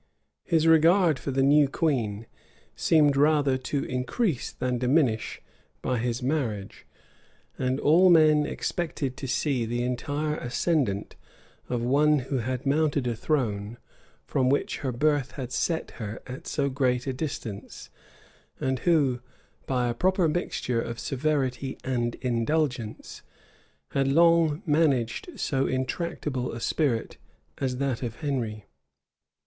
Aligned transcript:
His 0.45 0.65
regard 0.65 1.19
for 1.19 1.29
the 1.29 1.43
new 1.43 1.67
queen 1.69 2.25
seemed 2.75 3.15
rather 3.15 3.55
to 3.55 3.83
increase 3.85 4.51
than 4.51 4.79
diminish 4.79 5.39
by 5.83 5.99
his 5.99 6.23
marriage; 6.23 6.87
and 7.59 7.79
all 7.79 8.09
men 8.09 8.43
expected 8.47 9.15
to 9.17 9.27
see 9.27 9.63
the 9.63 9.83
entire 9.83 10.37
ascendant 10.37 11.15
of 11.69 11.83
one 11.83 12.17
who 12.17 12.39
had 12.39 12.65
mounted 12.65 13.05
a 13.05 13.15
throne 13.15 13.77
from 14.25 14.49
which 14.49 14.77
her 14.79 14.91
birth 14.91 15.33
had 15.33 15.51
set 15.51 15.91
her 15.91 16.19
at 16.25 16.47
so 16.47 16.67
great 16.67 17.05
a 17.05 17.13
distance, 17.13 17.91
and 18.59 18.79
who, 18.79 19.19
by 19.67 19.87
a 19.87 19.93
proper 19.93 20.27
mixture 20.27 20.81
of 20.81 20.97
severity 20.97 21.77
and 21.83 22.15
indulgence, 22.21 23.21
had 23.89 24.07
long 24.07 24.63
managed 24.65 25.39
so 25.39 25.67
intractable 25.67 26.51
a 26.53 26.59
spirit 26.59 27.17
as 27.59 27.77
that 27.77 28.01
of 28.01 28.15
Henry. 28.21 28.65